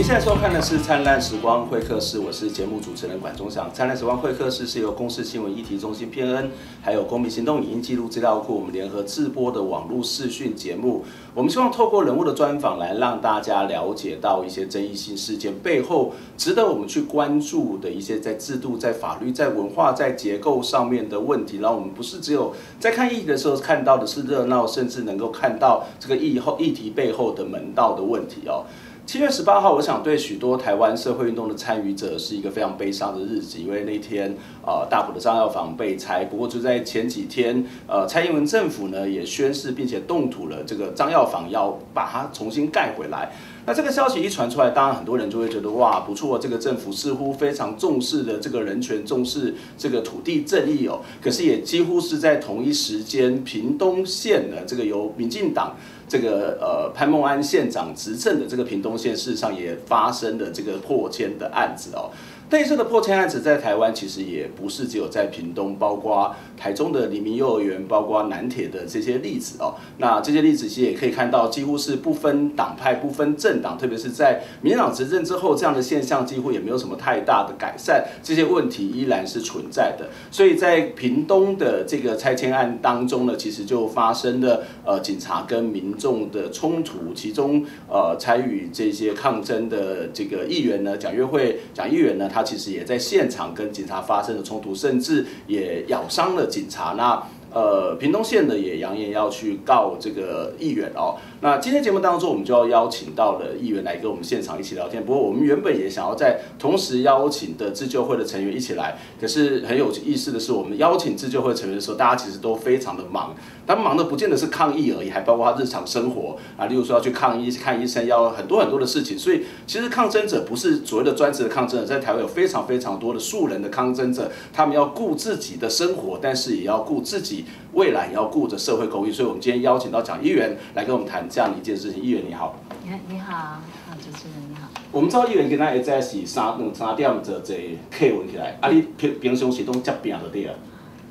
[0.00, 3.68] 您现在收看的是《灿烂时光会客室》，我是节目主持人管中祥。
[3.70, 11.04] 《灿烂时光会客室》是由公视新闻议题中心偏恩，还有公民行动影音记录资料库我们联合制播的网络视讯节目。
[11.34, 21.58] 我们希望透过人物的专访来让大家了解到一些争议性事件背后值得我们去关注的一些在制度、在法律、在文化、在结构上面的问题。
[21.58, 28.64] 然后我们不是只有在看议题的时候看到的是热闹，甚至能够看到这个议后议题背后的门道的问题哦。
[29.10, 36.24] 七月十八号，我想对许多台湾社会运动的参与者是一个非常悲伤的日子，因为那天呃大埔的张药房被拆。
[36.26, 43.32] 不过就在前几天，呃蔡英文政府呢也宣誓并且动土了这个张药房，要把它重新盖回来。
[43.66, 51.00] 那这个消息一传出来，当然很多人就会觉得哇不错，这个政府似乎非常重视的这个人权，重视这个土地正义哦。
[51.20, 55.74] 可是也几乎是在同一时间，屏东县呢这个由民进党。
[56.10, 62.10] 这个呃潘孟安县长执政的这个屏东县，事实上也发生了这个破迁的案子哦。
[62.50, 69.76] 类似的破迁案子在台湾其实也不是只有在屏东，包括台中的黎明幼儿园，包括南铁的这些例子哦。
[69.98, 80.08] 那这些例子其实也可以看到，几乎是不分党派、不分政党，特别是在民进党执政之后，这样的现象几乎也没有什么太大的改善，这些问题依然是存在的。
[80.32, 92.39] 所以在屏东的这个拆迁案当中呢，其实就发生了呃警察跟民众的冲突，其中呃参与这些抗争的这个议员呢，蒋月惠蒋议员呢，他。
[92.40, 96.94] 他其实也在现场跟警察发生了冲突，甚至也咬伤了警察。
[96.96, 101.16] 那呃，屏东县呢也扬言要去告这个议员哦。
[101.40, 105.04] 那今天节目当中，我们就要邀请到了议员来跟我们现场一起聊天。
[105.04, 113.34] 不过我们原本也想要在同时邀请的自救会的成员一起来，可是很有意思的是，我们邀请自救会成员的时候，大家其实都非常的忙。
[113.70, 119.16] 他们忙的不见得是抗议而已，还包括他日常生活啊，例如说要去抗议、看医生，要很多很多的事情。
[119.16, 127.44] 所以其实抗争者不是所谓的专职的抗争者，在台湾有非常非常多的素人的抗争者，他们要顾自己的生活，但是也要顾自己
[127.74, 129.12] 未来，也要顾着社会公益。
[129.12, 132.02] 所以我们今天邀请到蒋议员来跟我们谈这样一件事情。
[132.02, 133.60] 议员你好，你好，你好，
[134.00, 134.66] 主持人你好。
[134.90, 137.54] 我们知道议员今仔日在是三两三点做这
[137.88, 140.54] 客运起来，啊，你平平常时拢接病就对了。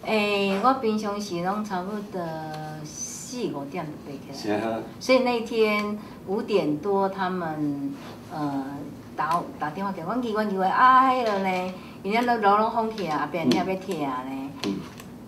[0.09, 2.20] 诶、欸，我平常时拢差不多
[2.84, 7.94] 四五点就爬起来，啊、所以那天五点多他们
[8.34, 8.66] 呃
[9.16, 14.50] 打打电话给我，我以为以为啊，迄个呢，人家都楼拢封起啊，别人要贴啊呢。
[14.66, 14.80] 嗯、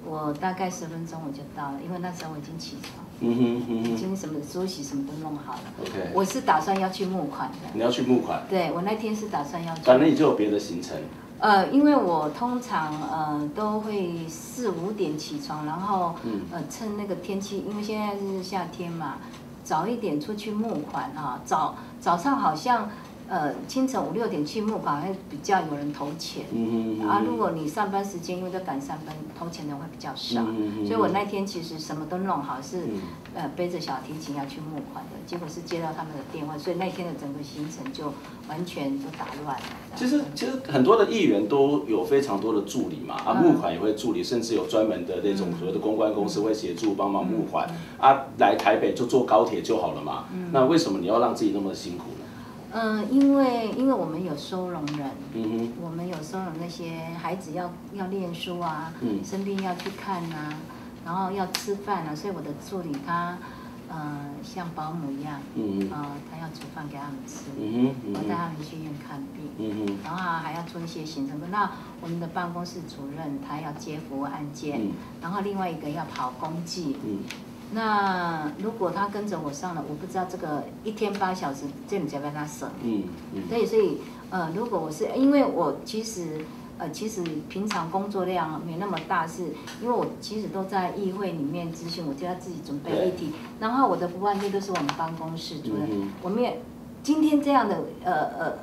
[0.03, 5.59] 我大概十分钟我就到了，因为那时候我已经起床，嗯哼嗯哼，已经什么梳洗什么都弄好了。
[5.81, 7.69] OK，我是打算要去募款的。
[7.75, 8.41] 你要去募款？
[8.49, 9.83] 对，我那天是打算要去。
[9.83, 10.97] 反正你就有别的行程。
[11.41, 16.13] 呃，因为我通常呃都会四五点起床，然后
[16.51, 19.15] 呃趁那个天气，因为现在是夏天嘛，
[19.63, 21.41] 早一点出去募款啊。
[21.43, 22.87] 早早上好像
[23.31, 32.83] 呃清晨五六点去募款会比较有人投钱，嗯嗯啊，如果你上班时间因为都赶上班，投钱的会比较少，嗯，所以我那天其实什么都弄好是。
[33.33, 38.11] 呃，背着小提琴要去募款的，结果是接到他们的电话，所以那天的整个行程就
[38.49, 39.63] 完全都打乱了。
[39.95, 47.65] 其实，其实很多的议员都有非常多的助理嘛，啊，募款也会助理，甚至有专门的那种所谓的公关公司会协助帮忙募款。
[47.97, 50.25] 啊，来台北就坐高铁就好了嘛。
[50.51, 52.10] 那为什么你要让自己那么辛苦呢？
[52.71, 60.53] 嗯，因为因为我们有收容人，嗯，我们有收容那些孩子要要念书啊，嗯，生病要去看啊。
[61.03, 63.35] 然后要吃饭啊，所以我的助理他，
[63.89, 71.35] 呃，像保姆一样，嗯呃，他要煮饭给他们吃，嗯嗯，然后带他们去医院看病，嗯，然后还要做一些行政。
[71.49, 71.71] 那
[72.01, 77.17] 我们的办公室主任他要接服务案件，嗯，然后另外一个要跑公祭，嗯，
[77.73, 82.69] 那如果他跟着我上了，我不知道这个一天八小时这你要不要他省？
[82.83, 83.97] 嗯嗯，所以所以
[84.29, 86.45] 呃，如果我是因为我其实。
[86.77, 89.43] 呃，其实平常工作量没那么大，是
[89.83, 96.59] 因为我其实都在议会里面咨询，我就要自己准备议题，然后我的服务案件都是我们办公室主任，嗯、我们也
[97.03, 98.53] 今天这样的呃呃。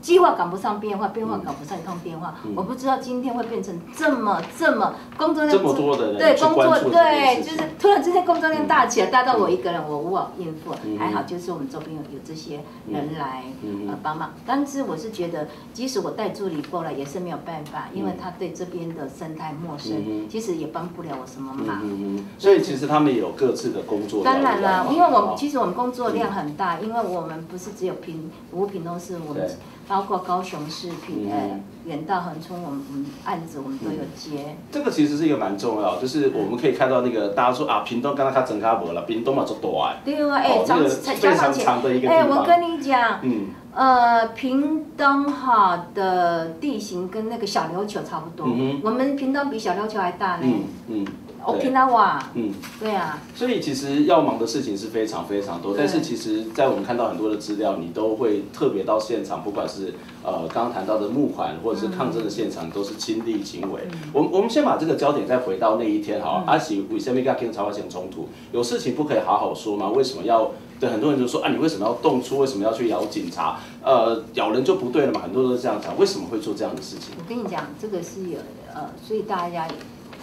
[0.00, 2.34] 计划赶不上变化，变化赶不上一通变化。
[2.44, 10.74] 嗯、我不知道今天会变成这么这么工作量这么多的人对工作对，就是突然之间工作量大起来，大到我一个人我无法应付。
[10.84, 14.32] 嗯、还好就是我们周边有有这些人来、嗯、呃帮忙。
[14.46, 21.80] 但是我是觉得，即使我带助理过来也是没有办法，因为他对这边的生态陌生，嗯、其实也帮不了我什么忙。
[21.82, 24.24] 嗯嗯、所以其实他们也有各自的工作。
[24.24, 29.50] 当然了，因为我们其实我们工作量很大，因为我们不是只有屏服务屏东市我们。
[29.90, 34.54] 包括高雄市平呃远到恒春，我们我们案子我们都有接。
[34.70, 42.08] 这个其实是一个蛮重要，就是我们可以看到那个大家说啊，屏东刚刚它整卡没了，屏东嘛做大对啊，哎，长非常长的一个。
[42.08, 50.42] 哎，我跟你讲，嗯，呃，屏东哈的地形跟那个小琉球差不多，嗯，我们屏东比小琉球还大呢。
[50.44, 51.06] 嗯嗯。
[51.44, 63.80] Okinawa，嗯，对啊，所以其实要忙的事情是非常非常多，但是其实，在我们看到很多的资料，你都会特别到现场，不管是呃刚刚谈到的募款或者是抗争的现场，都是亲力亲为。
[64.12, 68.28] 我们我们先把这个焦点再回到那一天哈，阿喜为什么要跟朝鲜冲突？
[68.52, 69.88] 有事情不可以好好说吗？
[69.88, 70.50] 为什么要？
[70.78, 72.38] 对很多人就说啊，你为什么要动粗？
[72.38, 73.60] 为什么要去咬警察？
[73.82, 75.20] 呃，咬人就不对了嘛？
[75.20, 77.14] 很多人都是这样讲，为什么会做这样的事情？
[77.18, 78.38] 我跟你讲，这个是有
[78.74, 79.66] 呃，所以大家。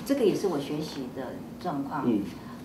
[0.07, 2.21] 这个也是我学习的状况，嗯，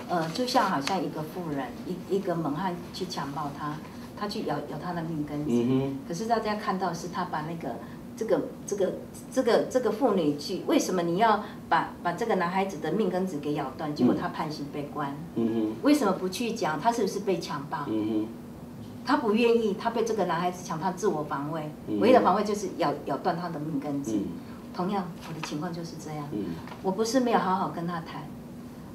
[0.09, 3.75] 呃，就像好像一个妇人，一一个猛汉去强暴他，
[4.17, 7.75] 他去咬咬他的命根子，嗯，可是大家看到是他把那个
[8.17, 8.93] 这个这个
[9.33, 13.93] 这个这个妇女去，为什么你要把把这个男孩子的命根子给咬断？
[13.93, 15.13] 结果他判刑被关，
[15.83, 17.79] 为什么不去讲他是不是被强暴？
[19.05, 21.69] 他不愿意，他被这个男孩子强暴，自我防卫，
[21.99, 24.15] 唯一的防卫就是咬咬断他的命根子。
[24.15, 24.29] 嗯
[24.75, 26.27] 同样，我的情况就是这样。
[26.33, 26.47] 嗯，
[26.83, 28.23] 我不是没有好好跟他谈，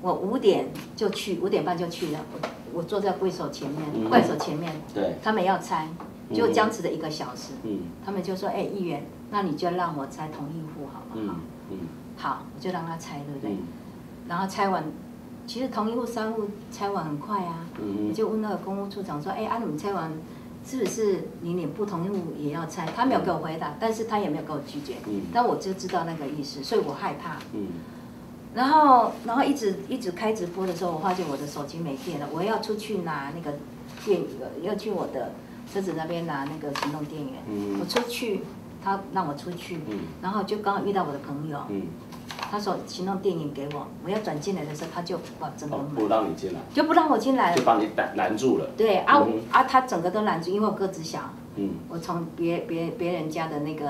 [0.01, 2.19] 我五点就去，五点半就去了。
[2.33, 5.87] 我我坐在柜手前面，怪手前面，对，他们要拆，
[6.33, 7.53] 就僵持了一个小时。
[7.63, 11.35] 嗯，他们就说：“哎，议员，那你就让我拆同一户好不好？”
[11.69, 11.79] 嗯，
[12.17, 13.57] 好，我就让他拆，对不对？
[14.27, 14.83] 然后拆完，
[15.45, 17.65] 其实同一户三户拆完很快啊。
[17.79, 20.11] 嗯，我就问那个公务处长说：“哎，啊，你们拆完？”
[20.67, 22.85] 是不是你连不同意也要拆？
[22.93, 24.95] 他没有给我回答，但是他也没有给我拒绝。
[25.07, 25.21] 嗯。
[25.33, 27.37] 但我就知道那个意思，所以我害怕。
[27.53, 27.67] 嗯。
[28.53, 33.57] 然后，然后一直一直开直播的时候，我发现我的手机没电了，我要出去拿那个
[34.03, 34.21] 电，
[34.61, 35.31] 要去我的
[35.71, 37.33] 车子那边拿那个行动电源。
[37.49, 37.79] 嗯。
[37.79, 38.41] 我出去，
[38.83, 39.77] 他让我出去。
[39.87, 39.99] 嗯。
[40.21, 41.59] 然后就刚好遇到我的朋友。
[41.69, 41.83] 嗯。
[42.49, 48.67] 他说请弄电影给我，我要转进来的时候，他就把整个门不让你进来，就不让我进来，就把你拦拦住了。
[48.77, 51.19] 对啊啊，他整个都拦住，因为我个子小。
[51.55, 51.71] 嗯。
[51.89, 53.85] 我从别别别人家的那个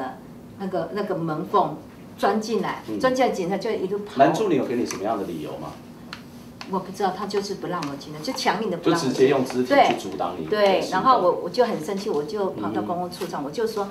[0.60, 1.78] 那个那个门缝
[2.18, 4.18] 钻进来，钻进来警察就一路跑。
[4.18, 5.70] 拦住你有给你什么样的理由吗？
[6.70, 9.00] 我不知道，他就是不让我进来，就强硬的不让。
[9.00, 10.46] 就直接用肢体去阻挡你。
[10.48, 13.88] 对，然后我我就很生气，我就跑到公共处长，我就说，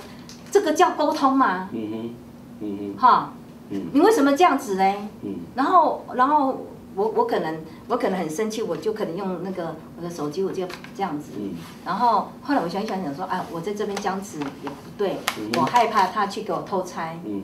[0.50, 1.70] 这个叫沟通吗？
[1.72, 2.14] 嗯哼，
[2.60, 3.32] 嗯哼，哈。
[3.70, 4.94] 你为什么这样子呢？
[5.22, 6.64] 嗯，然后，然后
[6.94, 11.32] 我我可能我可能很生气，我就可能用那个我的手机，我就这样子。
[11.38, 11.54] 嗯，
[11.84, 15.16] 然后后来我想想想说，啊，我在这边僵持也不对，
[15.58, 17.18] 我害怕他去给我偷拆。
[17.24, 17.42] 嗯，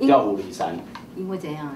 [0.00, 0.76] 调虎离山。
[1.16, 1.74] 因为怎样？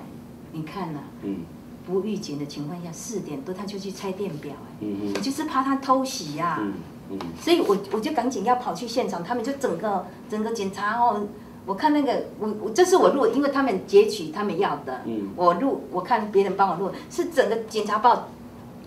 [0.53, 1.39] 你看呐，嗯，
[1.87, 6.75] 不预警的情况下，四点多他就去拆电表，哎，嗯嗯，就是怕他偷袭呀，嗯
[7.13, 11.27] 嗯，所以我我就赶紧要跑去现场，他们就整个整个检查哦。
[11.65, 18.29] 我看那个，我我这是我录，因为他们截取他们要的，嗯、我录，我看别人帮我录，是整个检察报，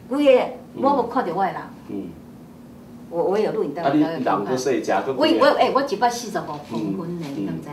[0.10, 2.10] 我也我我看到我啦，嗯、
[3.10, 3.90] 我我有录影带，我
[5.40, 7.70] 我哎，我一百四十五公分呢，你知唔知？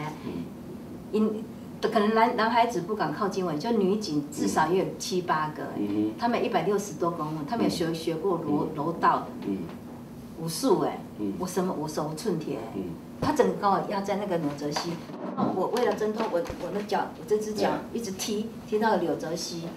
[1.10, 1.44] 因
[1.80, 9.48] 可能男男孩子不敢靠近我，就女警至少也有七八个，嗯嗯、他们一百六十多公分，他们有学学过柔柔道的，
[10.40, 11.00] 武术哎，
[11.40, 12.58] 我什么我手无寸铁。
[13.22, 14.92] 他整个压在那个纽泽西，
[15.36, 19.68] 然后我为了挣脱我我的脚，我这只脚一直踢踢到柳泽西，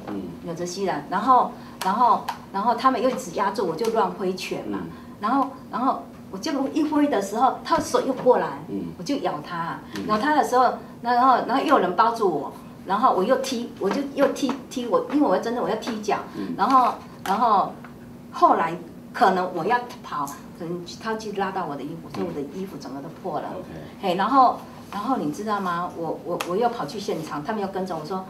[0.44, 1.52] 柳泽西了，然后
[1.84, 4.80] 然后然后他们又一直压住我，就乱挥拳嘛，
[5.22, 8.60] 然后然后我就一挥的时候，他的手又过来，
[8.98, 12.52] 我就咬他，咬他的时候，那然后然后又有人包住我，
[12.88, 16.18] 然后我又踢，我就又踢踢我，因为我要真的我要踢脚，
[16.58, 17.72] 然后然后
[18.32, 18.76] 后来
[19.16, 20.28] 可能我要跑。
[20.58, 23.50] 可能，他去拉到我的衣服，所以我的衣服整个都破了。
[24.02, 24.58] 嘿 Okay.，然后，
[24.90, 25.90] 然后你知道吗？
[25.98, 28.24] 我我我又跑去现场，他们又跟着我说，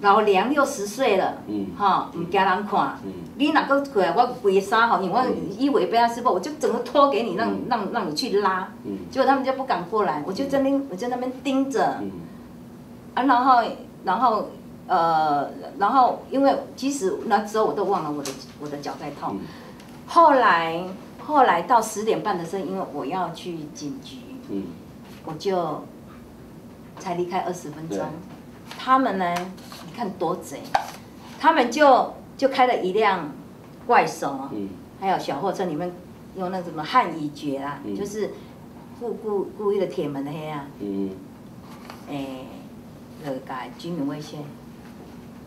[0.00, 5.26] 老娘六十岁了，嗯，哈，唔惊人看，嗯，你哪个过来，我跪三吼，因为我
[5.58, 12.10] 衣服也被他撕破，我就整个脱给你，让让让你去拉，嗯，结果他们就不敢过来，我就在那边，我在那边盯着，嗯，
[13.14, 13.62] 啊，然后，
[14.04, 14.48] 然后，
[14.86, 18.30] 呃，然后因为其实那时候我都忘了我的
[18.60, 19.36] 我的脚在痛，
[20.08, 20.84] 后来。
[21.28, 24.16] 后来到十点半的时候，因为我要去警局，
[24.48, 24.64] 嗯，
[25.26, 25.84] 我就
[26.98, 27.98] 才离开二十分钟。
[28.78, 29.34] 他们呢，
[29.84, 30.62] 你看多贼，
[31.38, 33.30] 他们就就开了一辆
[33.86, 35.92] 怪手，嗯，还有小货车里面
[36.34, 38.30] 用那什么汉语绝啊，嗯、就是
[38.98, 41.10] 故故故意的铁门的黑啊，嗯，
[42.10, 42.26] 哎，
[43.22, 43.40] 那个
[43.76, 44.42] 居民危险，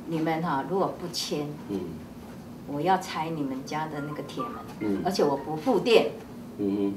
[0.06, 1.80] 你们哈如果不签，嗯。
[2.68, 6.12] 我要拆你们家的那个铁门，嗯、而且我不付电，
[6.58, 6.94] 嗯、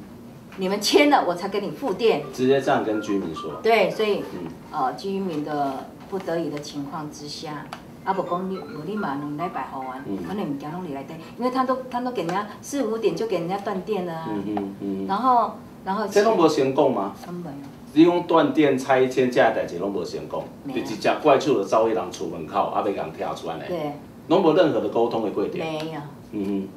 [0.56, 2.22] 你们签了我才给你付电。
[2.32, 3.54] 直接这样跟居民说。
[3.62, 7.66] 对，所以，嗯、呃，居民的不得已的情况之下，
[8.04, 14.28] 阿伯公你我立马能来百好玩，可能唔讲拢你来对，因为他都他都给人家四五点就给人家断电了啊。
[14.28, 15.06] 嗯嗯嗯。
[15.06, 15.54] 然后
[15.84, 16.06] 然后。
[16.06, 17.14] 这拢无先讲吗？
[17.26, 17.56] 没有。
[17.96, 23.66] 你讲断电拆迁这代志拢无先讲，就直接怪出了招一人出门口，阿伯人跳出来的。
[23.66, 23.92] 对。
[24.28, 25.58] 拢无任何的沟通的规定。
[25.58, 26.00] 没有。
[26.32, 26.68] 嗯哼。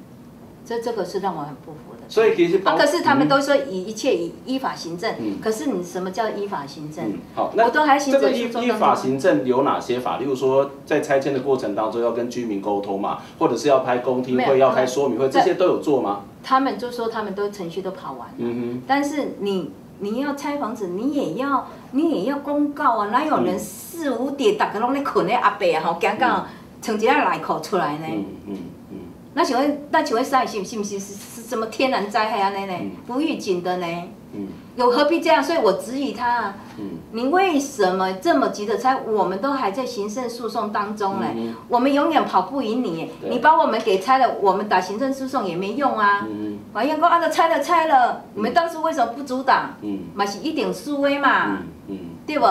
[0.65, 2.03] 这这个是让我很不服的。
[2.09, 5.15] 所以其实，啊，可是他们都说以一切以依法行政。
[5.17, 5.37] 嗯。
[5.41, 7.05] 可是你什么叫依法行政？
[7.05, 7.19] 嗯。
[7.33, 10.17] 好，那这个依依法行政有哪些法？
[10.17, 16.23] 例如说，在拆迁的过程当中要跟居民沟通嘛，或者是要开公听会、要开说明会，这些都有做吗？
[16.43, 18.35] 他们就说他们都程序都跑完了。
[18.37, 18.81] 嗯哼。
[18.85, 23.07] 但是你你要拆房子，你也要你也要公告啊！
[23.07, 25.81] 哪有人四五点大家拢在困的阿伯啊？
[25.81, 26.45] 吼，刚刚
[26.81, 28.05] 从这样来口出来呢？
[28.07, 28.99] 嗯嗯。
[29.33, 32.49] 那请问，那请问是信信不信是是什么天然灾害啊？
[32.49, 32.73] 那呢？
[33.05, 33.85] 不预警的呢？
[34.33, 35.43] 嗯，有何必这样？
[35.43, 36.55] 所以我质疑他。
[36.79, 38.97] 嗯，你为什么这么急着拆？
[39.07, 41.27] 我们都还在行政诉讼当中呢。
[41.35, 43.11] 嗯，我们永远跑不赢你。
[43.29, 46.25] 你把我们给拆了，我们打行政诉讼也没用啊。
[46.27, 49.75] 嗯，法院说啊，都拆了拆了，你们当初为什么不阻挡？
[49.81, 51.59] 嗯，嘛是一点示威嘛。
[51.87, 52.45] 嗯，对不？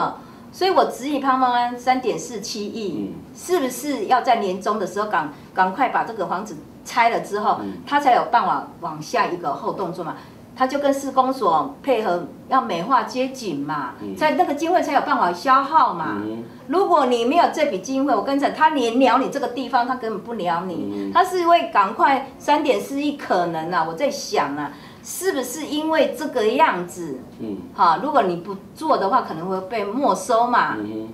[0.56, 6.56] 所以我质疑潘孟安三点四七亿，是不是要在年终的时候赶赶快把这个房子？
[6.82, 10.14] 拆了之后，他才有办法往下一个后动作嘛？
[10.56, 16.22] 他就跟施工所配合，要美化街景嘛，在那个经费才有办法消耗嘛。
[16.68, 21.12] 如果你没有这笔经费，我跟你讲，他连鸟你这个地方，他根本不鸟你。
[21.12, 24.72] 他是会赶快三点四亿可能啊，我在想啊，
[25.08, 27.20] 是不是因为这个样子？
[27.38, 30.74] 嗯，好，如果你不做的话，可能会被没收嘛。
[30.76, 31.08] 嗯哼，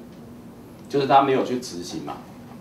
[0.89, 2.15] 就是他没有去执行嘛。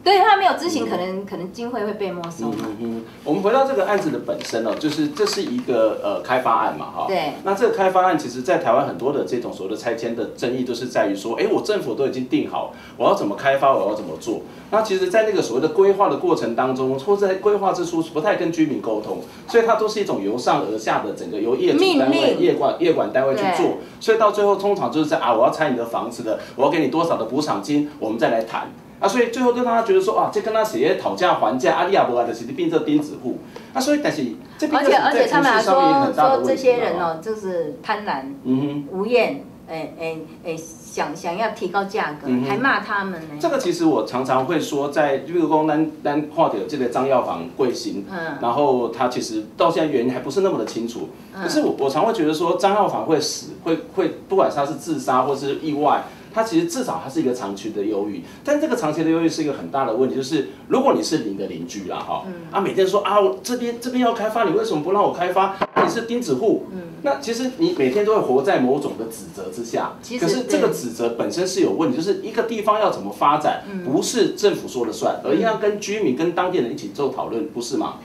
[0.03, 2.47] 对他没有执行，可能可能经费会被没收。
[2.47, 3.03] 嗯嗯哼。
[3.23, 7.05] 我们回到这个案子的本身哦，就是这是一个呃开发案嘛，哈。
[7.07, 7.33] 对。
[7.43, 14.41] 那这个开发案，其实在台湾很多的这种所谓的拆迁的争议，都是在于说，哎，我政府都已经定好，我要怎么开发，我要怎么做。
[14.72, 23.80] 那其实，在那个所谓的规划的过程当中，或者在规划之初，不太跟居民沟通，所以它都是一种由上而下的整个由业主单位、业管业管单位去做。
[24.00, 28.72] 所以到最后，通常就是在啊，我要拆你的房子的，我要给你多少的补偿金，我们再来谈。
[29.01, 33.40] 啊，所以最后就让他觉得说，啊，这跟他写讨价还价，阿里亚伯啊的是变成钉子户。
[33.74, 34.24] 啊，所以但是
[34.58, 35.74] 这边而且而且他们还说
[36.13, 40.56] 说这些人哦，就是贪婪、嗯哼、无厌，哎哎哎，
[40.91, 43.27] 想想要提高价格，嗯、还骂他们呢。
[43.39, 51.07] 这个其实我常常会说，在比如说咱咱看到这个张药房贵姓，嗯，然后他其实到现在原因还不是那么的清楚。
[51.33, 56.03] 嗯、可是我我常会觉得说，张药房会死，会会不管他是自杀或是意外。
[56.33, 65.57] 它其实至少它是一个长期的忧郁，但这个长期的忧郁是一个很大的问题，就是如果你是你的邻居啦，哈，啊，每天说啊，我这边这边要开发，你为什么不让我开发？
[65.83, 69.93] 你是钉子户，嗯，那其实你每天都会活在某种的指责之下。
[70.01, 77.95] 其实，可是这个指责本身是有问题，就是一个地方要怎么发展，不是政府说了算，而应该跟居民跟当地人一起做讨论，不是吗？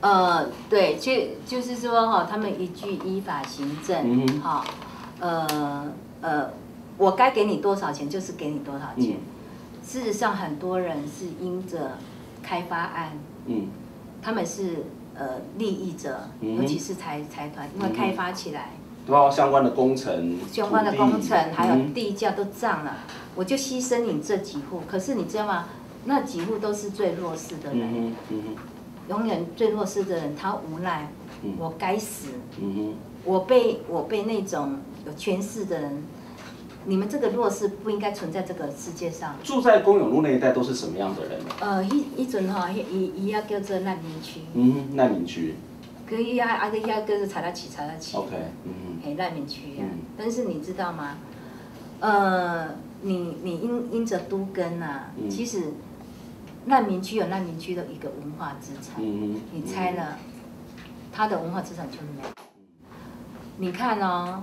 [0.00, 1.12] 呃，对，就
[1.46, 4.64] 就是说哈，他们一句依法行政，嗯，好，
[5.20, 6.50] 呃呃。
[6.98, 9.16] 我该给你多少钱就是给你多少钱。
[9.16, 9.16] 嗯、
[9.84, 11.96] 事实上，很多人是因着
[12.42, 13.68] 开发案，嗯，
[14.20, 14.84] 他们是
[15.14, 18.70] 呃利益者，嗯、尤其是财财团，因为开发起来，
[19.06, 24.82] 包括相关的工程，相关的工程还有地价都涨了，嗯、我就牺牲你这几户。
[24.88, 25.66] 可是你知道吗？
[26.04, 28.12] 那几户都是最弱势的人，
[29.08, 32.28] 永远最弱势的人，他无奈，嗯、我该死，
[32.60, 36.02] 嗯、我被我被那种有权势的人。
[36.84, 39.36] 你们这个弱势不应该存在这个世界上。
[39.44, 41.40] 住在公有路那一带都是什么样的人？
[41.60, 44.40] 呃，一一阵哈，伊伊要叫做难民区。
[44.54, 45.54] 嗯，难民区。
[46.08, 48.16] 可以啊，啊个要叫做查拉奇，查拉奇。
[48.16, 48.30] OK，
[48.64, 48.72] 嗯
[49.04, 49.16] 嗯。
[49.16, 49.86] 难民区啊，
[50.16, 51.18] 但是你知道吗？
[52.00, 52.68] 呃，
[53.02, 55.74] 你你因因着都更呐，其实
[56.66, 58.96] 难民区有难民区的一个文化资产。
[58.98, 60.18] 嗯，你拆了，
[61.12, 62.28] 他的文化资产就没有。
[63.58, 64.42] 你看哦。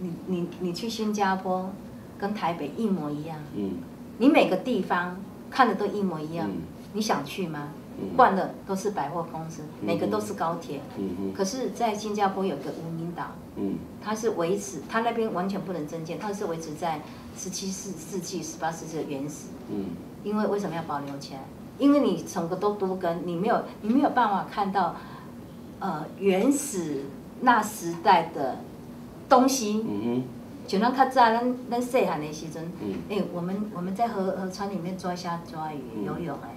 [0.00, 1.70] 你你你去新加坡，
[2.18, 3.38] 跟台北一模一样。
[3.54, 3.72] 嗯。
[4.18, 5.16] 你每个地方
[5.50, 6.48] 看的都一模一样。
[6.48, 6.62] 嗯。
[6.92, 7.68] 你想去吗？
[8.00, 8.16] 嗯。
[8.16, 10.80] 换的都是百货公司，每个都是高铁。
[10.96, 11.32] 嗯嗯。
[11.32, 13.32] 可是，在新加坡有个无名岛。
[13.56, 13.76] 嗯。
[14.02, 17.00] 它是维持，它那边完全不能增建，它是维持在
[17.36, 19.48] 十七世世纪、十八世纪的原始。
[19.70, 19.86] 嗯。
[20.24, 21.40] 因为为什么要保留起来？
[21.78, 24.96] 因为你整个都都跟，你没有你没有办法看到，
[25.78, 27.04] 呃，原始
[27.40, 28.56] 那时代的。
[29.28, 30.22] 东西，嗯哼，
[30.66, 36.56] 就让他在咱咱细汉的时阵，嗯，哎，我们我们在河河川里面抓虾抓鱼游泳，哎，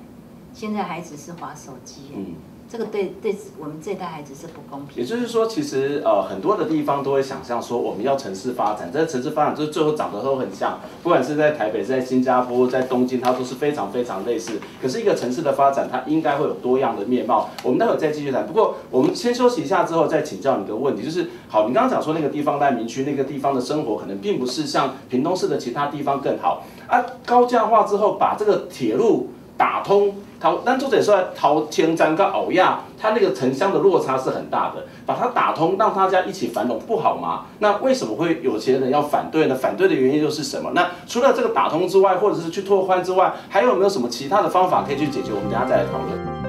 [0.53, 2.35] 现在孩子是划手机，嗯，
[2.71, 5.03] 这个对对我们这一代孩子是不公平。
[5.03, 14.57] 也就是说，其实呃很多的地方都会想象说，我们要城市发展，这城市发展就是最后长得都很像，不管是在台北、在新加坡、在东京，它都是非常非常类似。
[14.81, 17.49] 可是一个城市的发展，它应该会有多样的面貌。
[17.61, 18.47] 我们待会再继续谈。
[18.47, 27.03] 不过我们先休息一下之后，再请教你一个问题，就是好，你刚刚讲说那个地方在民区，那个地方的生活可能并不是像屏东市的其他地方更好啊。
[27.25, 29.27] 高架化之后，把这个铁路
[29.61, 30.15] 打通。
[30.39, 37.45] 陶，但作者说，陶千章跟欧亚，它那个城乡的落差是很大的，把它打通，让大家一起繁荣，不好吗？
[37.59, 39.53] 那为什么会有些人要反对呢？
[39.53, 40.71] 反对的原因又是什么？
[40.73, 45.29] 那除了这个打通之外，或者是去拓宽之外，还有没有什么其他的方法可以去解决？
[45.31, 46.40] 我们等下再来讨论。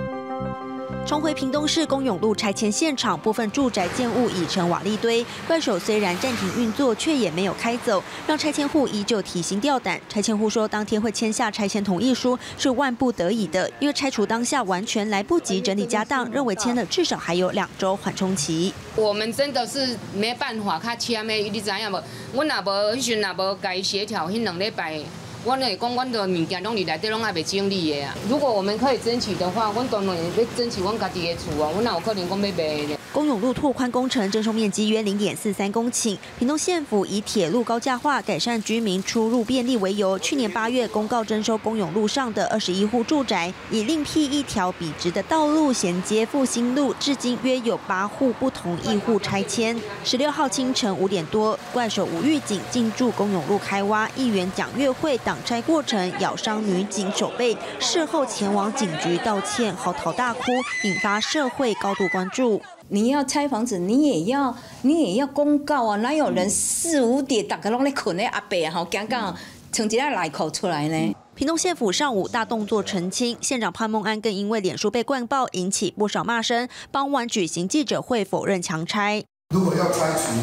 [1.05, 5.25] 重回屏东市公勇路拆迁现场，部分住宅建物已成瓦砾堆。
[5.49, 10.01] 怪手虽然暂停运作，却也没有开走，让拆迁户依旧提心吊胆。
[10.09, 18.73] 拆迁户说，当天会签下拆迁同意书是万不得已的，因为拆除当下完全来不及整理家当，认为签了至少还有两周缓冲期。
[18.95, 22.03] 我们真的是没办法，他签的，你知影无？
[22.33, 25.01] 我那无迄阵若无该协调，迄两礼拜。
[25.45, 28.15] 我呢讲，阮的物件拢伫内底拢啊未整理的啊。
[28.29, 31.71] 如果我们可以争取的话，阮当然要争取阮家己的厝啊。
[31.73, 32.97] 阮哪有可能讲要卖的？
[33.13, 49.79] 公勇路拓宽工程征收面积约零点四三公顷，屏东县府以铁路高架化改善居民出入便利为由，去年八月公告征收公勇路上的二十一户住宅，以另辟一条笔直的道路衔接复兴路，至今约有八户不同意户拆迁。
[50.03, 60.41] 十六号清晨五点多，怪手吴玉警进驻公勇路开挖，议员蒋月惠挡拆过程咬伤女警手背，事后前往警局道歉，嚎啕大哭，
[60.85, 62.63] 引发社会高度关注。
[62.93, 65.97] 你要拆房子，你也要你也要公告啊！
[65.97, 68.71] 哪有人四五点大家拢在困咧阿伯啊？
[68.71, 69.35] 好刚刚
[69.73, 71.17] 从这来口出来呢？
[71.35, 79.25] 屏东县府上午大动作澄清，县长潘孟安更因为脸书被灌爆引起不少骂声，傍晚举行记者会否认强拆。
[79.55, 80.35] 如果要拆除，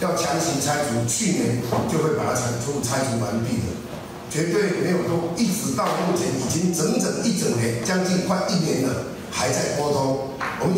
[0.00, 3.74] 要强行拆除，去年就会把它拆除拆除完毕了。
[4.30, 10.28] 绝对没有动，一直到目前已经整整一整年，将近快一年了，还在沟通。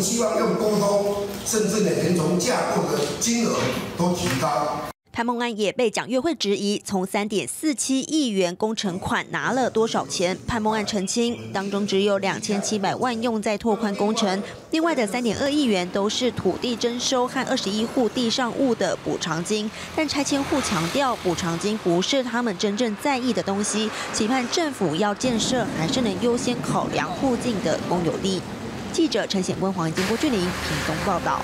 [0.01, 1.15] 希望用沟通，
[1.45, 3.55] 甚至连从架构的金额
[3.97, 4.79] 都提高。
[5.13, 10.37] 潘孟安也被蒋月惠质疑，从三点四七亿元工程款拿了多少钱？
[10.47, 19.69] 潘孟安澄清，当中只有两千七百万用在拓宽工程，另外的三点二亿元都是土地征收和二十一户地上物的补偿金。
[19.93, 28.41] 但拆迁户强调，补偿金不是他们真正在意的东西，期盼政府要建设，还是能优先考量附近的公有地。
[28.91, 30.49] 记者陈显坤、黄一金、郭俊霖，屏
[30.85, 31.41] 东报道。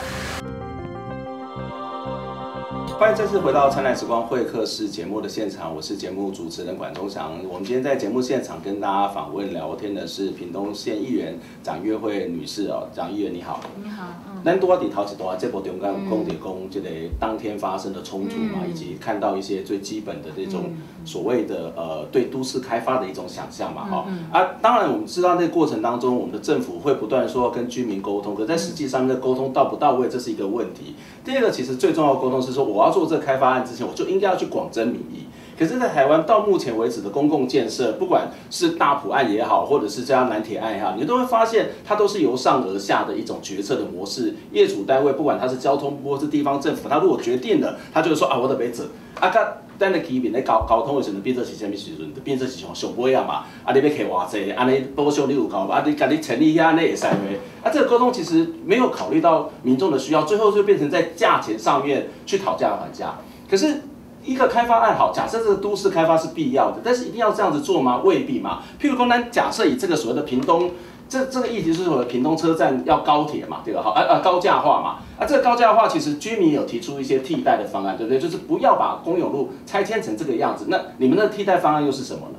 [3.00, 7.34] 欢迎再次回到《灿烂时光会客室》节目的现场，我是节目主持人管中祥。
[7.48, 13.62] 我们今天在节目现场跟大家访问聊天的是屏东县议员蒋月惠女士哦，蒋议员你好。
[13.84, 14.42] 你好，嗯。
[14.44, 20.64] 咱多底陶子多啊，这波中间公地公这个当天发生的冲突嘛，以及看到一些最基本的这种
[21.06, 30.96] 所谓的呃对都市开发的一种想象嘛，哈啊，当然我们知道那个过程当中，我们的政府会不断说跟居民沟通，可在实际上的沟通到不到位，这是一个问题。
[31.28, 35.28] 第二个，其实最重要的沟通是说，我要做这个开发案之前，我就应该要去广征民意。
[35.60, 44.34] 可是，在台湾到目前为止的公共建设，不管是大埔案也好，或者是这样南铁案也好，你都会发现，它都是由上而下的一种决策的模式。
[44.54, 49.46] 业主单位，不管它是交通或是地方政府，他如果决定了，他就是说啊，我的杯子啊，他
[49.78, 52.12] 等你起面咧交交通的时候，变做是什么时阵？
[52.24, 57.38] 变做是像上尾啊嘛，啊，你要开偌济，安尼保险你有交，啊，你家己成立遐那也塞没？
[57.64, 63.20] 啊，这个沟通其实没有考虑到民众的需要，最后就变成在价钱上面去讨价还价。
[63.50, 63.84] 可是，
[64.26, 68.02] 一个开发案好，假设这个都市开发是必要的，但是一定要这样子做吗？
[68.04, 68.64] 未必嘛。
[68.82, 70.72] 譬如说，咱假设以这个所谓的屏东，
[71.10, 73.82] 这这个议题是所谓的屏东车站要高铁嘛，对吧？
[73.82, 75.00] 好，啊啊，高架化嘛。
[75.20, 78.20] 啊，这个高架化其实居民有提出一些替代的方案，对不对？
[78.20, 80.66] 就是不要把公有路拆迁成这个样子。
[80.68, 82.36] 那你们的替代方案又是什么呢？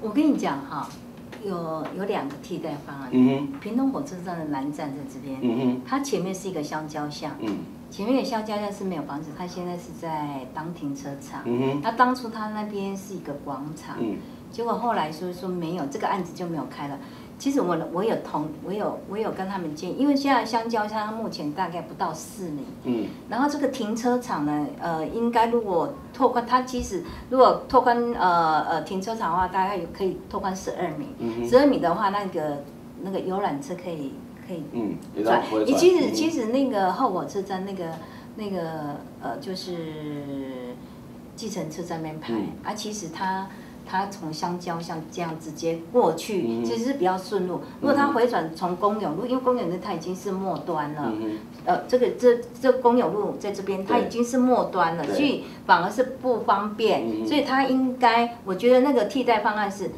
[0.00, 0.88] 我跟你讲哈。
[1.44, 3.08] 有有两个替代方案。
[3.12, 3.60] 嗯哼。
[3.60, 5.38] 屏东火车站的南站在这边。
[5.40, 5.82] 嗯哼。
[5.86, 7.30] 它前面是一个香蕉巷。
[7.38, 7.58] 嗯。
[7.88, 11.42] 前面的香蕉巷是没有房子，它现在是在当停车场。
[11.44, 11.80] 嗯哼。
[11.80, 13.94] 它当初它那边是一个广场。
[14.00, 14.16] 嗯。
[14.50, 16.98] 结果后来说说没有，这个案子就没有开了。
[17.38, 32.64] 其实我我有同我有我有跟他们建议，因为现在香蕉它目前大概不到四米，嗯，然后这个停车场呢，呃，应该如果拓宽，它其实如果拓宽呃呃停车场的话，大概有可以拓宽十二米，十二米的话，那个
[33.02, 37.84] 那个游览车可以可以嗯转，你其实其实那个后火车站那个
[38.34, 39.76] 那个呃就是
[41.36, 43.46] 计程车在那边排，啊，其实它。
[43.88, 47.62] 他从香蕉巷这样直接过去，嗯、其实是比较顺路。
[47.80, 57.26] 如果他回转从公有路，因为公有路它已经是末端了，嗯、呃，这个这这公有路在这边，它已经是末端了，所以反而是不方便。
[57.26, 59.90] 所以他应该，我觉得那个替代方案是，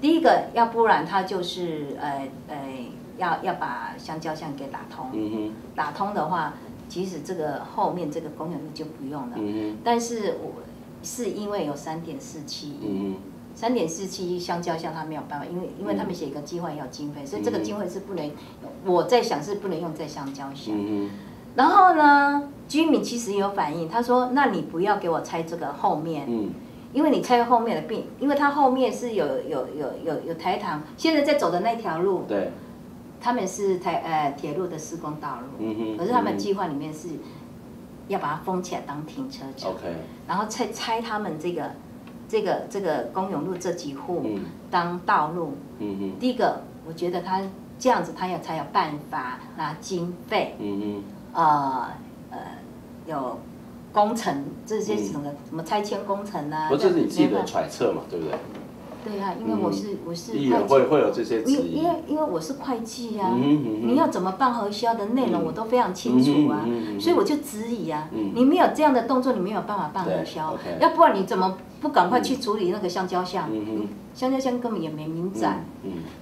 [0.00, 2.56] 第一个，要不然他就是呃呃，
[3.18, 5.10] 要要把香蕉巷给打通。
[5.12, 6.54] 嗯、打通的话，
[6.88, 9.36] 其实这个后面这个公有路就不用了。
[9.36, 10.62] 嗯、但是我。
[11.04, 13.14] 是因为有三点四七亿，
[13.54, 18.30] 三点四七亿香蕉巷他没有办法，因为因为他们写一个计划要经费，所以这个经费是不能，
[18.84, 20.74] 我在想是不能用在香蕉巷。
[21.54, 26.26] 然后呢，居民其实有反应，他说：“那你不要给我拆这个后面，
[26.92, 32.50] 因为你拆后面的病，因为它后面是有有有有有台糖，现在在走的那条路，对，
[33.20, 37.08] 他们是台呃铁路的施工道路，可是他们计划里面是。”
[38.06, 39.70] 要把它封起来当停车场.
[40.26, 41.70] 然后拆拆他们这个
[42.28, 44.38] 这个这个公永路这几户
[44.70, 45.56] 当道路。
[45.78, 46.12] 嗯嗯。
[46.18, 47.40] 第一个，我觉得他
[47.78, 50.54] 这样子，他要才有办法拿经费。
[50.58, 51.02] 嗯嗯。
[51.32, 51.88] 呃
[52.30, 52.38] 呃，
[53.06, 53.38] 有
[53.92, 56.68] 工程这些什么什么拆迁工程啊？
[56.68, 58.38] 不是你自己的揣测嘛，对不对？
[59.04, 60.32] 对呀、啊，因为我是、嗯、我是
[60.66, 66.64] 会会有这些因为因为因为我是会计呀、啊，嗯嗯、你要怎么办核销的内容我都非常清楚啊，
[66.98, 73.50] 所以我就质疑啊，嗯、你没有这样的动作，你没有办法办核销，okay、要不然你怎么不赶快去处理那个香蕉箱？
[74.14, 75.64] 香蕉箱根本也没明展。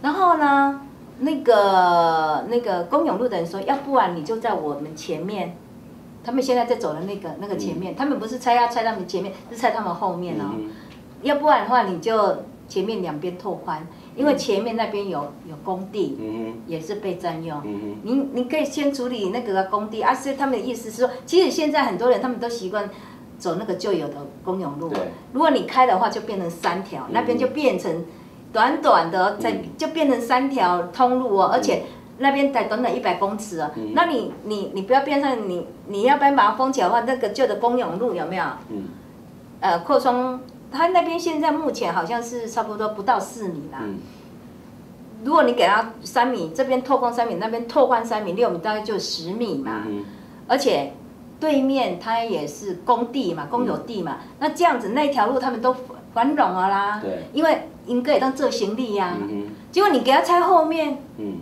[0.02, 0.80] 然后呢，
[1.20, 5.56] 那个那个公勇路的人说，要不然你就在我们前面，
[6.24, 10.70] 他们现在在走的那个那个前面，嗯、他们不是拆要拆他们前面，是拆他们后面哦，嗯、
[11.22, 12.42] 要不然的话你就。
[12.72, 16.16] 前面两边拓宽，因为前面那边有有工地，
[16.66, 17.60] 也是被占用。
[18.02, 22.88] 你你可以先处理那个工地，而且他们的意思是说，其实现在很多人他们都习惯
[23.36, 24.90] 走那个旧有的公用路。
[25.34, 28.06] 如果你开的话，就变成三条，那边就变成
[28.54, 31.82] 短短的，在就变成三条通路哦，而且
[32.16, 33.70] 那边才短短一百公尺哦。
[33.92, 38.44] 那你你你不要变成你你要不然把它封起来的话，那个旧的公勇路有没有？
[39.60, 40.40] 呃，扩充。
[40.72, 43.78] 他那边现在目前好像是差不多不到四米啦。
[43.82, 43.98] 嗯、
[45.24, 49.84] 如果你给他三米，这边拓宽三米，那边拓宽三米，六米大概就十米嘛。
[49.86, 50.04] 嗯、
[50.48, 50.94] 而且
[51.38, 54.18] 对面它也是工地嘛，公有地嘛。
[54.22, 55.76] 嗯、那这样子那条路他们都
[56.12, 57.00] 繁荣了啦。
[57.00, 57.24] 对。
[57.32, 59.16] 因为应该也当做行李呀。
[59.20, 59.48] 嗯。
[59.70, 60.98] 结果你给他拆后面。
[61.18, 61.36] 嗯。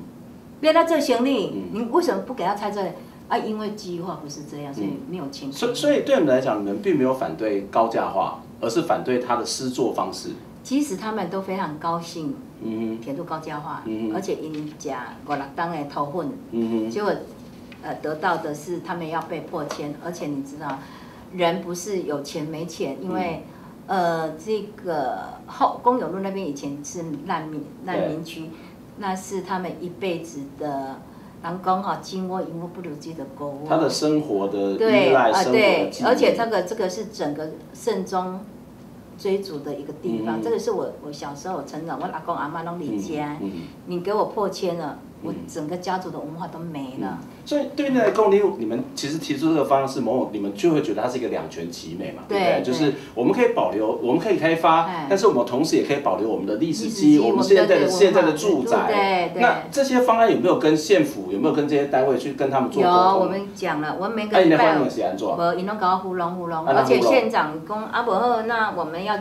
[0.61, 2.91] 别他做行李，嗯、你为什么不给他拆这里？
[3.29, 5.57] 啊，因为计划不是这样，所以没有清楚。
[5.57, 8.43] 所以所以对我们来讲，你们并没有反对高价化。
[8.61, 10.31] 而是反对他的施作方式。
[10.63, 17.11] 其实他们都非常高兴，嗯哼，铁路高架化，嗯，而且因家我了当然头份，嗯哼，结果，
[17.83, 20.79] 呃，得到的是他们要被迫迁，而且你知道，
[21.33, 23.43] 人不是有钱没钱，因为，
[23.87, 28.51] 嗯、呃，这个后公有路那边以前是难民难民区，
[28.99, 31.01] 那是他们一辈子的，
[31.43, 33.69] 人讲哈，金窝银窝不如鸡的狗窝。
[33.69, 38.41] 他的生活的依赖，生活的对，而且这个这个是整个慎终
[39.17, 44.99] 追逐的一个地方，嗯、这个是我我小时候成长，我阿公阿妈拢离家，嗯嗯、你给我破千了。
[45.23, 52.63] 我整个家族的文化都没了，嗯、所以对面的公里，你们其实提出这个方案是某种，你们就会觉得它是一个两全其美嘛，对，对不对？
[52.65, 58.87] 就是我们可以保留，我们可以开发，但是我们同时也可以保留我们的历史记忆，我们现在的现在的住宅。
[58.89, 59.43] 对对。
[59.43, 62.99] 那这些方案有没有跟县府，有没有跟这些单位去跟他们做沟通？
[62.99, 69.19] 有，我们讲了，我们每个礼拜，我伊拢搞糊弄糊弄，而且县长讲阿伯好，那我们要。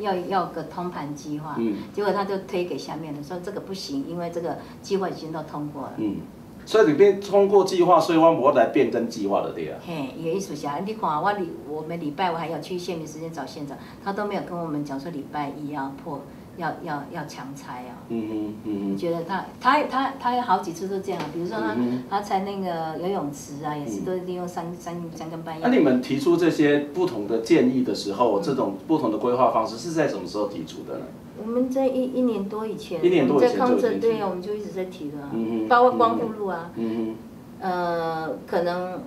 [0.00, 5.92] 要要个通盘计划，嗯、结果他就推给下面的，说这个不行，因为这个计划已经都通过了。
[5.96, 6.16] 嗯，
[6.64, 9.78] 所以里边通过计划，所以我我来变更计划的对啊。
[9.84, 16.20] 嘿，一个意思是啊，你看我礼我们礼拜我还要去县民时间找县长，他都没有跟我们讲说礼拜一要破。
[16.58, 17.94] 要要要强拆啊！
[18.08, 25.60] 嗯嗯嗯哼，觉得他他他他有好几次都这样，比如说他、嗯、他拆那个游泳池啊，也是都利用三三三更半夜。
[25.64, 31.04] 那你们提出这些不同的建议的时候，嗯、这种不同的规划方式是在什么时候提出的呢？
[31.40, 37.14] 我们在一一年多以前，一年多以前就在对啊，我们就一直在提的、啊，嗯、包括光复路啊，嗯
[37.60, 39.00] 嗯呃，可能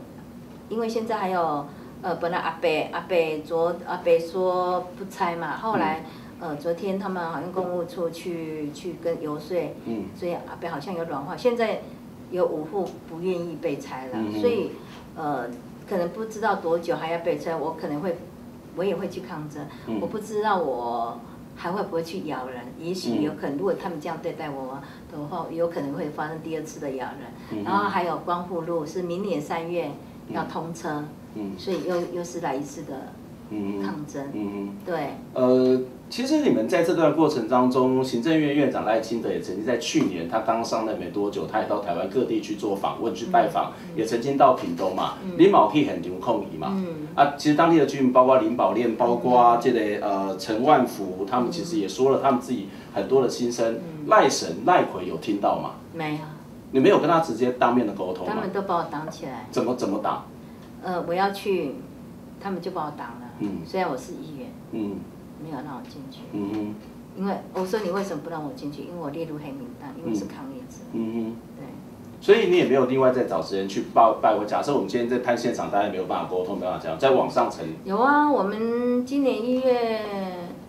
[0.70, 1.66] 因为现在还有
[2.02, 6.00] 呃，本来阿伯阿伯昨阿伯说不拆嘛，后来。
[6.00, 11.82] 嗯呃，昨天他们好像公务处去去跟游说，嗯，所以阿北好像有软化，现在
[12.32, 14.72] 有五户不愿意被拆了，嗯、所以
[15.16, 15.46] 呃，
[15.88, 18.18] 可能不知道多久还要被拆，我可能会，
[18.76, 21.20] 我也会去抗争，嗯、我不知道我
[21.56, 24.80] 还会不会去咬人，也许有可能，如果他们这样对待我
[25.12, 29.92] 的话，有可能会发生第二次的咬人，嗯、然后还有光复路是明年三月
[30.30, 31.04] 要通车，
[31.36, 33.14] 嗯，所以又又是来一次的
[33.84, 34.78] 抗争，嗯，嗯。
[34.84, 35.80] 对，呃。
[36.12, 53.80] 其实你们在这段过程当中，行政院院长赖清德也曾经在去年他刚上任没多久，他也到台湾各地去做访问、去拜访，嗯、也曾经到屏东嘛，林宝屁很牛控仪嘛，嗯、啊，其实当地的居民，包括林宝炼，包括这个呃陈万福，他们其实也说了他们自己很多的心声。
[54.08, 55.76] 赖、嗯、神赖奎有听到吗？
[55.94, 56.20] 没有。
[56.72, 58.34] 你没有跟他直接当面的沟通吗？
[58.36, 59.48] 他们都把我挡起来。
[59.50, 60.26] 怎么怎么挡？
[60.84, 61.76] 呃，我要去，
[62.42, 63.30] 他们就把我挡了。
[63.40, 63.60] 嗯。
[63.66, 64.50] 虽然我是议员。
[64.74, 64.96] 嗯。
[65.44, 66.76] 没有让我进去，嗯哼，
[67.18, 68.84] 因为我说你为什么不让我进去？
[68.84, 71.66] 因为我列入黑名单，因为是抗议者，嗯哼，对，
[72.22, 74.46] 所以你也没有另外再找时间去报拜会。
[74.46, 80.02] 假设我们今天在拍现场，大家没有办法沟通，没办法讲，在网上成有啊，我们今年一月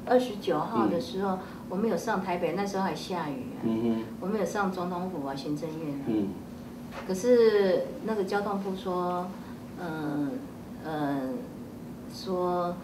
[0.07, 6.29] 二十九号的时候，嗯、我们有上台北，那时候还下雨、啊，嗯哼，我们有上总统府啊，行政院、啊，嗯，
[7.07, 9.27] 可是那个交通部说，
[9.79, 10.31] 嗯、
[10.85, 11.21] 呃、嗯、呃，
[12.13, 12.75] 说。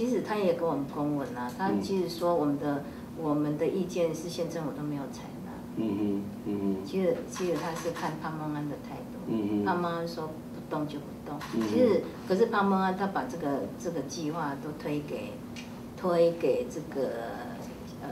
[0.00, 2.84] 其实他也给我们公文啊，他其实说我们的、嗯、
[3.18, 5.52] 我们的意见是县政府都没有采纳。
[5.76, 6.76] 嗯哼，嗯哼。
[6.86, 9.18] 其实其实他是看潘孟安的态度。
[9.26, 9.64] 嗯哼。
[9.66, 11.38] 潘孟安说不动就不动。
[11.54, 15.34] 嗯、其实可是潘孟安他把这个这个计划都推给
[15.98, 17.10] 推给这个
[18.00, 18.08] 呃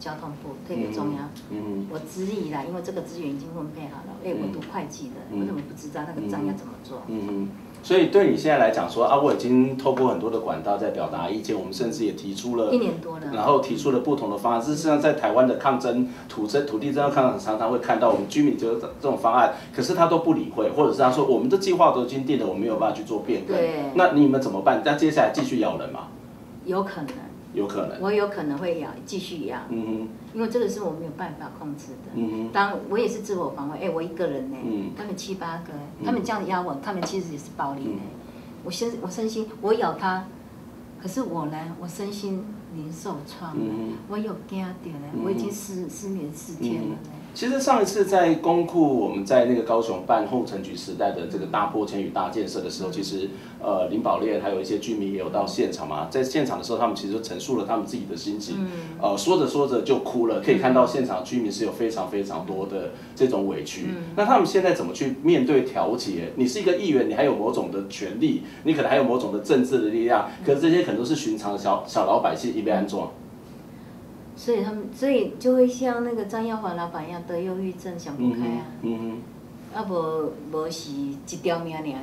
[0.00, 1.28] 交通部，推给中央。
[1.50, 1.86] 嗯嗯。
[1.92, 4.16] 我质疑啦，因为这个资源已经分配好了。
[4.24, 7.02] 哎、嗯，我读会计的，我怎么不知道那个账要怎么做？
[7.08, 7.48] 嗯哼。
[7.86, 14.60] 所以对你现在来讲说啊，我已经透过很多的管道在表达意见，我们甚至也提出了一年多了，然后提出了不同的方案。
[14.60, 23.56] 事实上，在台湾的抗争土争土地争抗争，常常会看到我们居民就是这种方案，可是他都不理会，或者是他说我们的计划都已经定了，我们没有办法去做变更。
[23.56, 23.70] 对。
[23.94, 24.82] 那你们怎么办？
[24.84, 26.08] 那接下来继续咬人吗？
[26.64, 27.10] 有可能。
[27.56, 35.72] 有可能，我有可能会咬，继续咬，嗯哼，因为这个是我没有办法控制的，嗯哼，当我也是自我防卫，哎、欸，我一个人呢，嗯，他们七八个，
[36.04, 38.10] 他们这样压我，他们其实也是暴力呢，嗯、
[38.62, 40.26] 我身我身心我咬他，
[41.00, 46.96] 可是我呢，我身心灵受创，嗯，我有惊到呢，我已经失失眠四天了呢。
[47.36, 53.28] 嗯其实上一次在公库，我们在那个高雄办后城局时代的这个大破迁与大建设的时候，其实
[53.62, 58.66] 呃林宝烈还有一些居民也有到现场嘛，在现场的时候，他们其实就陈述了他们自己的心情，
[59.02, 63.88] 呃说着说着就哭了，可以看到现场居民是有非常非常多的这种委屈。
[64.16, 66.32] 那他们现在怎么去面对调解？
[66.36, 73.10] 你是一个议员，你还有某种的权利，你可能还有某种的政治的力量，可是这些可能都是寻常的小小老百姓，一被安装。
[74.36, 78.66] 所以他们，所以就会像那个张耀华老板一样得忧郁症，想不开啊。
[78.82, 79.22] 嗯嗯。
[79.74, 81.98] 啊不，不是一条命呢。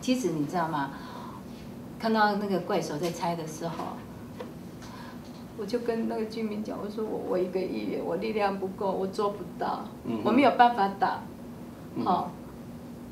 [0.00, 0.90] 其实你知道吗？
[1.98, 3.72] 看到那个怪手在拆的时候，
[5.58, 11.22] 我就跟那个居民讲，我说我我一个议员，我力量不够，我做不到，嗯、我没有办法打。
[12.04, 12.30] 好、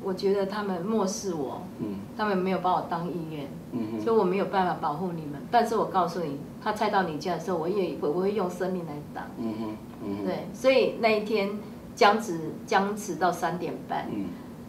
[0.01, 5.41] 我觉得他们漠视我，嗯、他们没有把我当议员，嗯、所以我没有办法保护你们。
[5.51, 6.39] 但是我告诉你。
[6.67, 9.23] 他拆到你家的时候，我也会我会用生命来挡。
[9.37, 11.49] 嗯哼，嗯哼，对，所以那一天
[11.95, 14.25] 僵持僵持到三点半，嗯，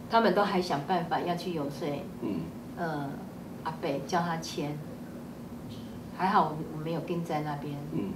[0.09, 1.89] 他们都还想办法要去游说，
[2.21, 2.39] 嗯，
[2.77, 3.09] 呃，
[3.65, 4.77] 阿北叫他签，
[6.17, 8.13] 还好我没有跟在那边，嗯，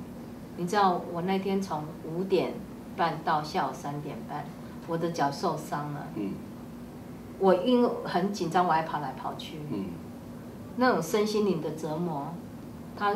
[0.56, 2.54] 你知道我那天从五点
[2.96, 4.46] 半到下午三点半，
[4.88, 6.32] 我的脚受伤了，嗯，
[7.38, 9.88] 我因为很紧张，我还跑来跑去，嗯，
[10.78, 12.34] 那种身心灵的折磨，
[12.98, 13.14] 他。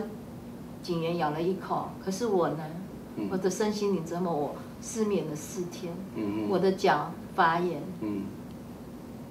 [0.83, 2.63] 警员咬了一口，可是我呢，
[3.15, 5.93] 嗯、我的身心灵折磨我，失眠了四天，
[6.49, 8.23] 我的脚发炎，嗯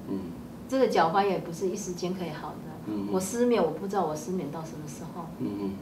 [0.08, 0.20] 嗯、
[0.68, 2.56] 这个脚发炎不是一时间可以好的，
[2.86, 5.26] 嗯、我失眠，我不知道我失眠到什么时候。
[5.38, 5.72] 嗯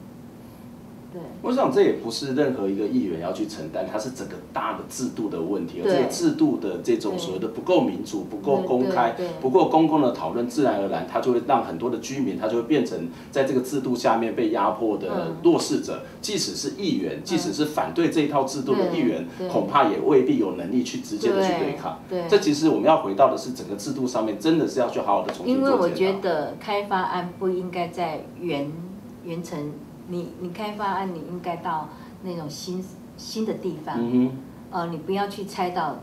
[1.15, 16.03] 对我想这也不是任何一个议员要去承担，它是整个大的制度的问题，而这个制度的这种所谓的不够民主、不够公开、不够公共的讨论，自然而然它就会让很多的居民，他就会变成在这个制度下面被压迫的弱势者。
[16.21, 22.01] 即使是议员，即使是反对这一套制度的议员，恐怕也未必有能力去直接的去对抗。
[22.11, 25.71] 对，这其实我们要回到的是整个制度上面，真的是要去好好的重新做。
[25.71, 28.73] 因为我觉得开发案不应该在原
[29.23, 29.71] 原城。
[30.09, 31.89] 你你开发案，你应该到
[32.23, 32.85] 那种新
[33.17, 34.31] 新的地方，嗯、哼。
[34.71, 35.97] 呃，你不要去拆到，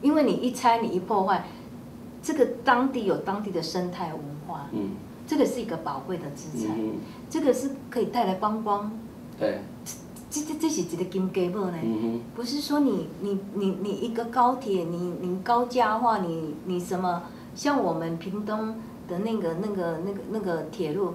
[0.00, 1.44] 因为你一拆，你一破坏，
[2.22, 4.90] 这个当地有当地的生态文化，嗯，
[5.26, 6.94] 这个是一个宝贵的资产，嗯、
[7.28, 8.92] 这个是可以带来观光，
[9.36, 9.58] 对，
[10.30, 17.24] 这这这是一个金鸡母呢，嗯、不是说你你你你一个高铁，你你高架化，你你什么，
[17.56, 18.76] 像我们屏东
[19.08, 21.14] 的那个那个那个那个铁路。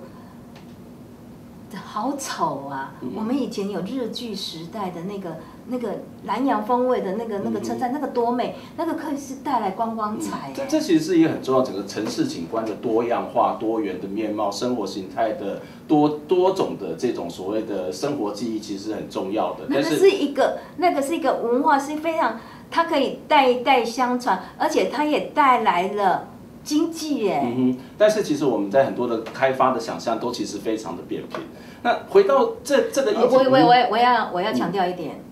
[1.78, 2.94] 好丑啊！
[3.02, 10.52] 嗯、我们以前有日剧时代的那个那个南洋风味的那个那个车站，嗯、那个多美，那个可以是带来观光财。
[10.56, 19.66] 这、嗯、这其实是一个很重要，整个城市景观的多样化、多元的面貌、生活形态的多多种的这种所谓的生活记忆，其实是很重要的。
[19.68, 26.28] 那个是一个，那个是一个文化，是非常，它可以代代相传，而且它也带来了。
[26.64, 31.40] 经济耶，嗯哼，但是其实我们在很多的开发的想象都其实非常的扁平。
[31.82, 35.24] 那回到这这个议题，我我我我要我要强调一点，嗯、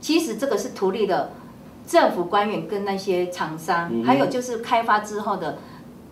[0.00, 1.32] 其实这个是图利的
[1.86, 5.58] 政府官员跟那些厂商，嗯、还有就是开发之后的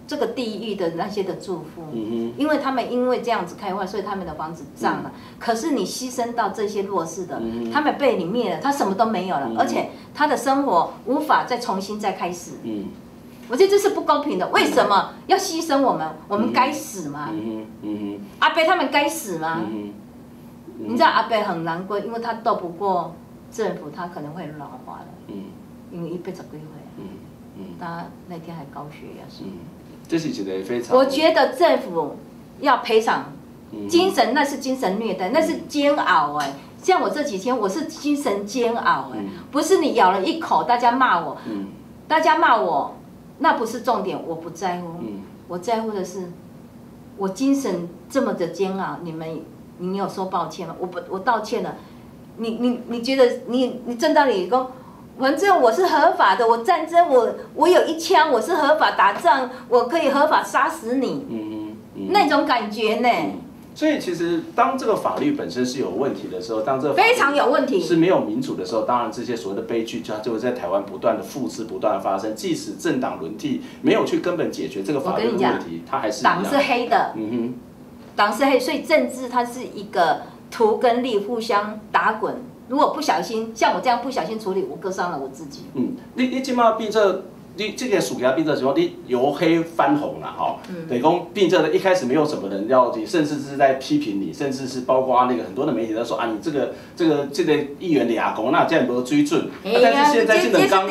[0.08, 5.12] 这个地域的那些的住户，嗯哼，因为他们因为这样子开发，所以他们的房子涨了。
[5.14, 12.86] 嗯、可是你牺牲到这些弱势的，嗯、他们被你灭了，他什么都没有了，嗯、而且他的生活无法再重新再开始，嗯。
[13.48, 16.08] 我觉得这是不公平的，为什么要牺牲我们？
[16.26, 17.28] 我们该死吗？
[17.32, 19.62] 嗯嗯、阿伯他们该死吗？
[20.78, 23.14] 你知道阿伯很难过，因为他斗不过
[23.50, 25.06] 政府，他可能会老化了。
[25.28, 25.44] 嗯、
[25.90, 26.66] 因为一辈子归回。
[26.98, 27.04] 嗯
[27.58, 29.24] 嗯、他那天还高血压。
[29.42, 29.52] 嗯，
[30.08, 30.96] 这是一个非常。
[30.96, 32.16] 我觉得政府
[32.60, 33.32] 要赔偿，
[33.88, 36.52] 精神那是精神虐待，那是煎熬哎。
[36.82, 41.68] 像我这几天，我是精神煎熬哎，不是你咬了一口，大家骂我，嗯
[42.08, 42.96] 大家骂我。
[43.38, 44.88] 那不是重点，我不在乎。
[45.00, 46.30] 嗯、我在乎的是，
[47.16, 49.42] 我精神这么的煎熬，你们，
[49.78, 50.74] 你有说抱歉吗？
[50.78, 51.74] 我不，我道歉了。
[52.38, 54.72] 你你你觉得你你正道理说，
[55.18, 61.26] 反正我是合法的，我战争我我有一枪，我是合法打仗，我可以合法杀死你。
[61.30, 63.08] 嗯嗯嗯、那种感觉呢？
[63.08, 63.40] 嗯
[63.76, 72.34] 所以其实，当这个法律本身是有问题的时候，当这个非常有问题是没有民主的时候，当然这些所谓的悲剧就就会在台湾不断的复制、不断的发生。
[72.34, 77.12] 即使政党轮替没有去根本解决这个法律的问题，它还是党是黑的。
[77.16, 77.54] 嗯哼，
[78.16, 82.34] 党是黑，所以政治它是一个图跟利互相打滚。
[82.68, 85.64] 如果不小心，像我这样不小心处理，我割伤了我自己。
[85.74, 87.24] 嗯，你你起码比这。
[87.56, 90.58] 你这个暑假病症情况，你由黑翻红了哈。
[90.88, 99.48] 等于讲病症的一开始没有什么人要你，甚至是在批评你，甚至是包括那个很多的媒体都说啊，你这个这个这个议员的牙膏那这样没有追准。
[99.64, 100.88] 但是现在进能刚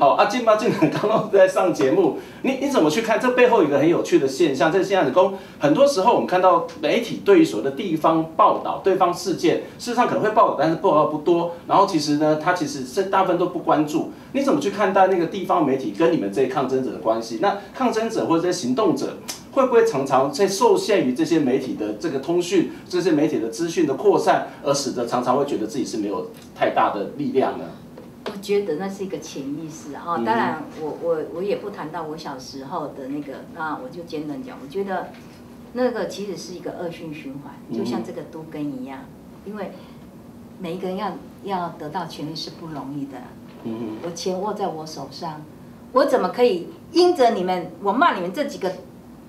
[0.00, 4.72] 好啊，进吧进能刚刚在上节目，你你怎么去看这背后一个很有趣的现象？
[4.72, 11.56] 这现象是说，很多时候我们看到媒体对于所谓的地方报道、对方事件，事实上可能会报道，但是报道不多。
[11.68, 14.12] 然后其实呢，他其实是大部分都不关注。
[14.32, 19.18] 你怎么去看待那个地方媒体跟跟你们这些抗争者的关系，那抗争者或者这些行动者
[19.50, 27.64] 会不会常常在受限于这些媒体的这个通讯、这些媒体的资讯的扩散，而使得常常会觉得自己是没有太大的力量呢？
[28.26, 30.02] 我觉得那是一个潜意识啊。
[30.24, 35.08] 当然我，我我我也不谈到我小时候的那个，那我就简单讲，我觉得
[35.72, 39.00] 那个其实是一个恶性循环，就像这个都根一样，
[39.44, 39.72] 因为
[40.58, 41.12] 每一个人要
[41.44, 43.18] 要得到权利是不容易的。
[43.64, 45.42] 嗯，我钱握在我手上。
[45.92, 48.70] 我怎么可以因着你们，我骂你们这几个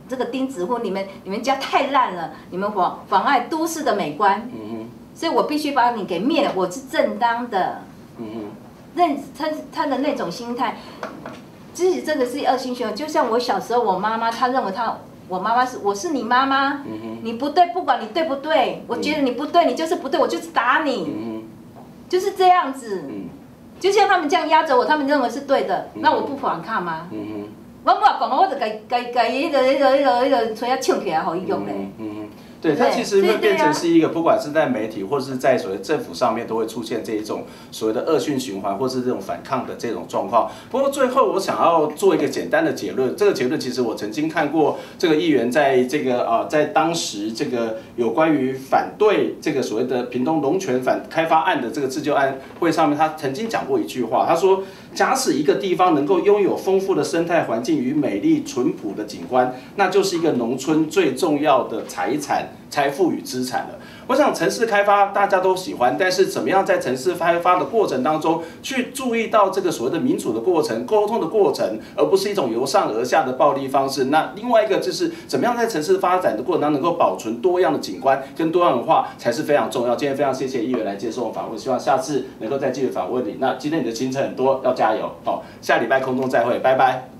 [0.09, 4.49] 这个钉子户，你们你们家太烂了，你们妨妨碍都市的美观，
[5.13, 7.83] 所以我必须把你给灭了，我是正当的，
[8.97, 10.75] 那他他的那种心态，
[11.73, 12.95] 自己真的是恶性循环。
[12.95, 14.97] 就像我小时候，我妈妈她认为她
[15.29, 21.43] 我妈妈是我是你妈妈，嗯，你不对，不管你对不对，我觉得你不对，你就是不对，我就是打你，嗯，
[22.09, 23.29] 就是这样子，嗯。
[23.79, 27.07] 就像他们这样压着我，他们认为是对的，那我不反抗吗？
[27.83, 31.91] 我不讲，我就该该该一个一个一个一个锤啊抢起来好用嘞。
[32.59, 40.49] 对，它其实会变成是一个，不管是在媒体或者是在所谓政府上面，都会出现这一种所谓的恶性循环，或是这种反抗的这种状况。
[40.71, 54.63] 不过最后我想要做一个简单的结论，这个结论其实我曾经看过这个议员在这个啊，在当时这个有关于反对这个所谓的屏东龙泉反开发案的这个自救案会上面，他曾经讲过一句话，他说。
[54.97, 63.79] 假使一个地方能够拥有丰富的生态环境与美丽淳朴的景观，那就是一个农村最重要的财产、财富与资产了。
[64.07, 74.05] 我想城市开发大家都喜欢，但是怎么样在城市开发的过程当中去注意到这个所谓的民主的过程、沟通的过程，而不是一种由上而下的暴力方式。
[74.05, 79.95] 那另外一个就是怎么样在城市发展的过程当中能够保存多样的景观跟多样文化，才是非常重要。
[79.95, 83.35] 今天非常谢谢议员来接受我访问，希望下次能够再继续访问你。
[83.39, 85.11] 那今天你的行程很多，要加油。
[85.25, 87.16] 好，下礼拜空中再会，拜拜。